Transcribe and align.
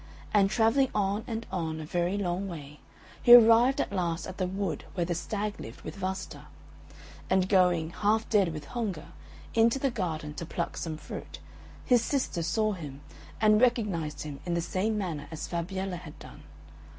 And 0.33 0.49
travelling 0.49 0.89
on 0.95 1.23
and 1.27 1.45
on 1.51 1.79
a 1.79 1.85
very 1.85 2.17
long 2.17 2.47
way, 2.47 2.79
he 3.21 3.35
arrived 3.35 3.79
at 3.79 3.91
last 3.93 4.25
at 4.25 4.37
the 4.39 4.47
wood 4.47 4.83
where 4.95 5.05
the 5.05 5.13
Stag 5.13 5.59
lived 5.59 5.81
with 5.83 5.95
Vasta; 5.95 6.45
and 7.29 7.47
going, 7.47 7.91
half 7.91 8.27
dead 8.27 8.51
with 8.51 8.65
hunger, 8.65 9.09
into 9.53 9.77
the 9.77 9.91
garden 9.91 10.33
to 10.33 10.45
pluck 10.47 10.75
some 10.75 10.97
fruit, 10.97 11.37
his 11.85 12.01
sister 12.03 12.41
saw 12.41 12.71
him, 12.71 13.01
and 13.39 13.61
recognised 13.61 14.23
him 14.23 14.39
in 14.43 14.55
the 14.55 14.59
same 14.61 14.97
manner 14.97 15.27
as 15.29 15.47
Fabiella 15.47 15.97
had 15.97 16.17
done. 16.17 16.41